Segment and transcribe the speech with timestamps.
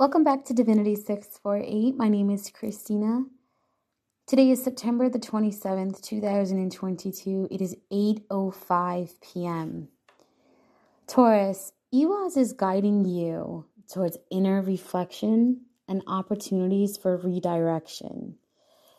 [0.00, 1.96] Welcome back to Divinity 648.
[1.96, 3.24] My name is Christina.
[4.28, 7.48] Today is September the 27th, 2022.
[7.50, 9.88] It is 8:05 p.m.
[11.08, 18.36] Taurus, Ehwaz is guiding you towards inner reflection and opportunities for redirection.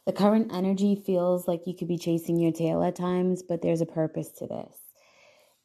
[0.05, 3.79] The current energy feels like you could be chasing your tail at times, but there's
[3.79, 4.75] a purpose to this.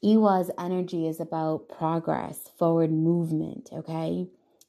[0.04, 4.28] Ehwaz energy is about progress, forward movement, okay?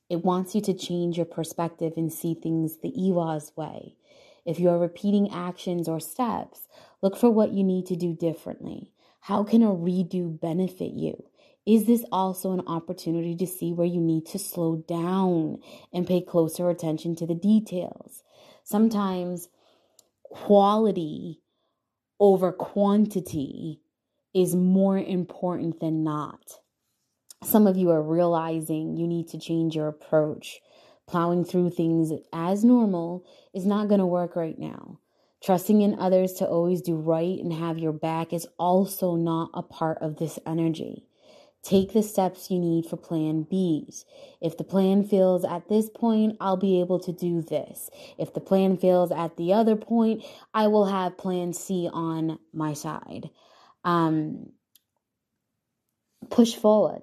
[0.09, 3.95] It wants you to change your perspective and see things the Ehwaz way.
[4.45, 6.67] If you are repeating actions or steps,
[7.02, 8.91] look for what you need to do differently.
[9.21, 11.23] How can a redo benefit you?
[11.66, 15.57] Is this also an opportunity to see where you need to slow down
[15.91, 18.22] and pay closer attention to the details?
[18.63, 19.49] Sometimes
[20.23, 21.41] quality
[22.19, 23.81] over quantity
[24.35, 26.59] is more important than not
[27.44, 30.62] some of you are realizing you need to change your approach.
[31.07, 35.00] Plowing through things as normal is not going to work right now.
[35.44, 39.61] Trusting in others to always do right and have your back is also not a
[39.61, 41.06] part of this energy.
[41.61, 44.06] Take the steps you need for plan Bs.
[44.41, 47.89] If the plan fails at this point, I'll be able to do this.
[48.17, 52.73] If the plan fails at the other point, I will have plan C on my
[52.73, 53.30] side.
[53.83, 54.52] Um,
[56.30, 57.02] push forward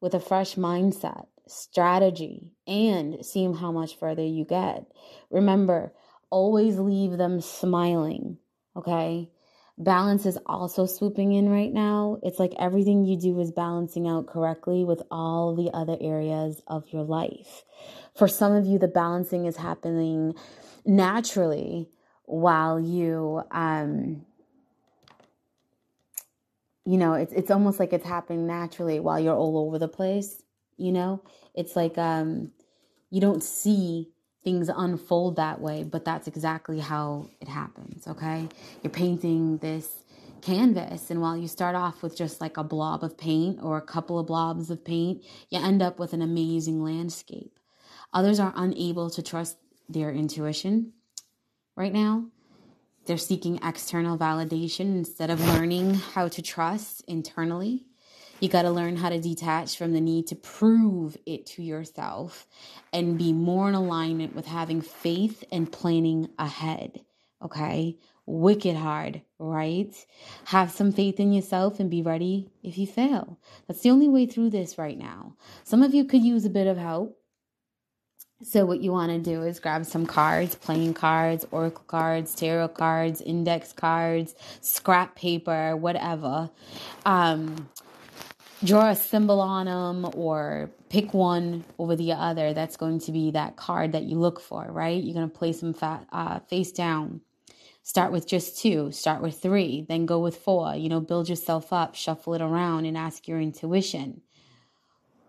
[0.00, 4.86] with a fresh mindset, strategy, and seeing how much further you get.
[5.30, 5.92] Remember,
[6.30, 8.38] always leave them smiling,
[8.76, 9.30] okay?
[9.80, 12.18] Balance is also swooping in right now.
[12.22, 16.92] It's like everything you do is balancing out correctly with all the other areas of
[16.92, 17.64] your life.
[18.16, 20.34] For some of you, the balancing is happening
[20.84, 21.88] naturally
[22.24, 24.26] while you um,
[26.88, 30.42] you know, it's it's almost like it's happening naturally while you're all over the place,
[30.78, 31.22] you know?
[31.54, 32.52] It's like um
[33.10, 34.08] you don't see
[34.42, 38.48] things unfold that way, but that's exactly how it happens, okay?
[38.82, 40.02] You're painting this
[40.40, 43.82] canvas and while you start off with just like a blob of paint or a
[43.82, 47.58] couple of blobs of paint, you end up with an amazing landscape.
[48.14, 49.58] Others are unable to trust
[49.90, 50.94] their intuition
[51.76, 52.28] right now
[53.08, 57.86] they're seeking external validation instead of learning how to trust internally.
[58.38, 62.46] You got to learn how to detach from the need to prove it to yourself
[62.92, 67.00] and be more in alignment with having faith and planning ahead.
[67.42, 67.96] Okay?
[68.26, 69.92] Wicked hard, right?
[70.44, 73.38] Have some faith in yourself and be ready if you fail.
[73.66, 75.34] That's the only way through this right now.
[75.64, 77.17] Some of you could use a bit of help.
[78.40, 82.68] So, what you want to do is grab some cards, playing cards, oracle cards, tarot
[82.68, 86.48] cards, index cards, scrap paper, whatever.
[87.04, 87.68] Um,
[88.62, 92.52] draw a symbol on them or pick one over the other.
[92.52, 95.02] That's going to be that card that you look for, right?
[95.02, 97.22] You're going to place them fa- uh, face down.
[97.82, 100.76] Start with just two, start with three, then go with four.
[100.76, 104.22] You know, build yourself up, shuffle it around, and ask your intuition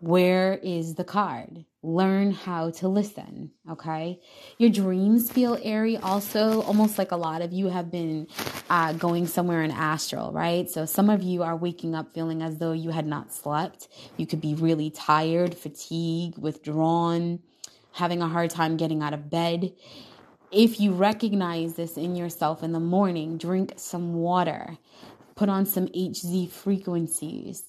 [0.02, 1.66] where is the card?
[1.82, 4.20] Learn how to listen, okay?
[4.58, 8.28] Your dreams feel airy, also, almost like a lot of you have been
[8.70, 10.70] uh, going somewhere in astral, right?
[10.70, 13.88] So some of you are waking up feeling as though you had not slept.
[14.18, 17.40] You could be really tired, fatigued, withdrawn,
[17.92, 19.74] having a hard time getting out of bed.
[20.52, 24.78] If you recognize this in yourself in the morning, drink some water,
[25.36, 27.64] put on some HZ frequencies.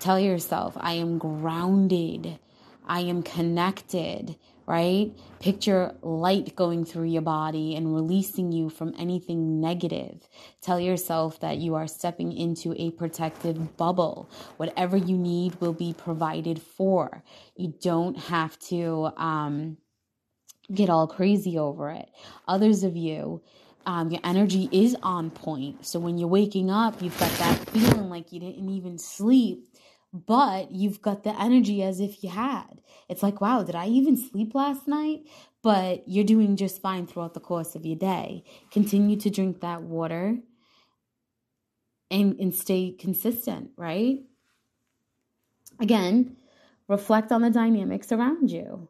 [0.00, 2.38] Tell yourself, I am grounded.
[2.86, 4.34] I am connected,
[4.66, 5.12] right?
[5.40, 10.26] Picture light going through your body and releasing you from anything negative.
[10.62, 14.30] Tell yourself that you are stepping into a protective bubble.
[14.56, 17.22] Whatever you need will be provided for.
[17.54, 19.76] You don't have to um,
[20.72, 22.08] get all crazy over it.
[22.48, 23.42] Others of you,
[23.84, 25.84] um, your energy is on point.
[25.84, 29.66] So when you're waking up, you've got that feeling like you didn't even sleep
[30.12, 32.80] but you've got the energy as if you had.
[33.08, 35.20] It's like, wow, did I even sleep last night?
[35.62, 38.44] But you're doing just fine throughout the course of your day.
[38.70, 40.38] Continue to drink that water
[42.10, 44.20] and, and stay consistent, right?
[45.78, 46.36] Again,
[46.88, 48.88] reflect on the dynamics around you.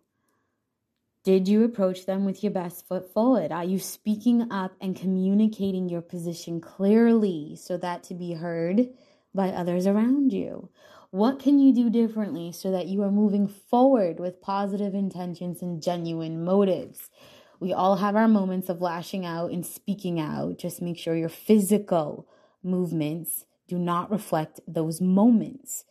[1.22, 3.52] Did you approach them with your best foot forward?
[3.52, 8.88] Are you speaking up and communicating your position clearly so that to be heard
[9.34, 10.68] by others around you?
[11.10, 15.82] What can you do differently so that you are moving forward with positive intentions and
[15.82, 17.10] genuine motives?
[17.58, 20.58] We all have our moments of lashing out and speaking out.
[20.58, 22.28] Just make sure your physical
[22.62, 25.84] movements do not reflect those moments.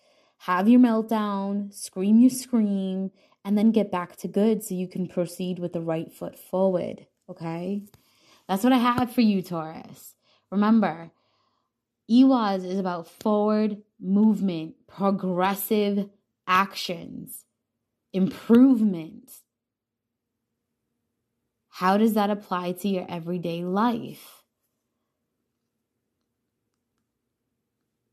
[0.43, 3.11] Have your meltdown, scream your scream,
[3.43, 7.07] and then get back to good so you can proceed with the right foot forward.
[7.29, 7.83] Okay?
[8.47, 10.15] That's what I have for you, Taurus.
[10.49, 11.11] Remember,
[12.09, 16.09] Ehwaz is about forward movement, progressive
[16.47, 17.45] actions,
[18.13, 19.31] improvement.
[21.69, 24.43] How does that apply to your everyday life?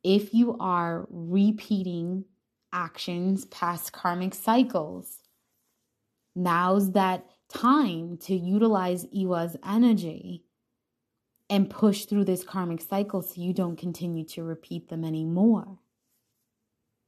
[0.04, 2.26] If you are repeating
[2.72, 5.18] actions past karmic cycles,
[6.34, 10.45] now's that time to utilize Ehwaz energy
[11.48, 15.78] and push through this karmic cycle so you don't continue to repeat them anymore.